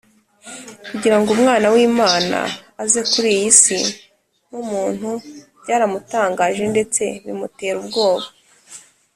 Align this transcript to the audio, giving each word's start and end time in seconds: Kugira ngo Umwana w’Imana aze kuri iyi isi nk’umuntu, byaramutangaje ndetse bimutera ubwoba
Kugira 0.91 1.15
ngo 1.19 1.29
Umwana 1.37 1.65
w’Imana 1.73 2.39
aze 2.83 3.01
kuri 3.11 3.27
iyi 3.35 3.45
isi 3.51 3.77
nk’umuntu, 4.47 5.09
byaramutangaje 5.61 6.63
ndetse 6.73 7.03
bimutera 7.23 7.77
ubwoba 7.83 8.27